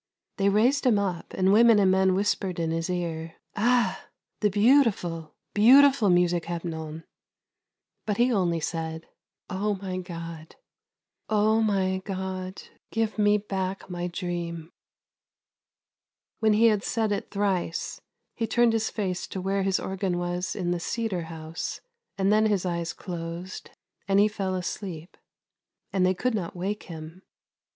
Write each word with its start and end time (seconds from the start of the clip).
They 0.37 0.49
raised 0.49 0.87
him 0.87 0.97
up, 0.97 1.31
and 1.35 1.53
women 1.53 1.77
and 1.77 1.91
men 1.91 2.15
whispered 2.15 2.59
in 2.59 2.71
his 2.71 2.89
ear:" 2.89 3.35
Ah, 3.55 4.07
the 4.39 4.49
beautiful, 4.49 5.35
beautiful 5.53 6.09
music, 6.09 6.45
Hepnon!" 6.45 7.03
But 8.07 8.17
he 8.17 8.33
only 8.33 8.59
said:" 8.59 9.05
Oh 9.51 9.75
my 9.79 9.97
God, 9.99 10.55
Oh 11.29 11.61
my 11.61 12.01
God, 12.03 12.63
give 12.89 13.19
me 13.19 13.37
back 13.37 13.91
my 13.91 14.07
dream!" 14.07 14.71
When 16.39 16.53
he 16.53 16.65
had 16.65 16.81
said 16.83 17.11
it 17.11 17.29
thrice, 17.29 18.01
he 18.33 18.47
turned 18.47 18.73
his 18.73 18.89
face 18.89 19.27
to 19.27 19.39
where 19.39 19.61
his 19.61 19.79
organ 19.79 20.17
was 20.17 20.55
in 20.55 20.71
the 20.71 20.79
cedar 20.79 21.25
house, 21.25 21.79
and 22.17 22.33
then 22.33 22.47
his 22.47 22.65
eyes 22.65 22.91
closed, 22.91 23.69
and 24.07 24.19
he 24.19 24.27
fell 24.27 24.55
asleep. 24.55 25.15
And 25.93 26.03
they 26.03 26.15
could 26.15 26.33
not 26.33 26.55
wake 26.55 26.85
him. 26.89 27.21